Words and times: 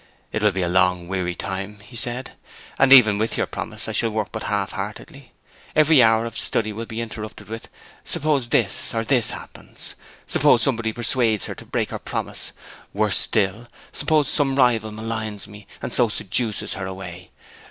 'It 0.31 0.41
will 0.41 0.51
be 0.51 0.63
a 0.63 0.67
long, 0.67 1.07
weary 1.07 1.35
time,' 1.35 1.79
he 1.81 1.95
said. 1.95 2.31
'And 2.79 2.91
even 2.91 3.19
with 3.19 3.37
your 3.37 3.45
promise 3.45 3.87
I 3.87 3.91
shall 3.91 4.09
work 4.09 4.29
but 4.31 4.41
half 4.45 4.71
heartedly. 4.71 5.31
Every 5.75 6.01
hour 6.01 6.25
of 6.25 6.35
study 6.35 6.73
will 6.73 6.87
be 6.87 7.01
interrupted 7.01 7.49
with 7.49 7.69
"Suppose 8.03 8.49
this 8.49 8.95
or 8.95 9.03
this 9.03 9.29
happens;" 9.29 9.93
"Suppose 10.25 10.63
somebody 10.63 10.91
persuades 10.91 11.45
her 11.45 11.53
to 11.53 11.65
break 11.67 11.91
her 11.91 11.99
promise;" 11.99 12.51
worse 12.95 13.17
still, 13.19 13.67
"Suppose 13.91 14.27
some 14.27 14.55
rival 14.55 14.91
maligns 14.91 15.47
me, 15.47 15.67
and 15.83 15.93
so 15.93 16.09
seduces 16.09 16.73
her 16.73 16.87
away." 16.87 17.29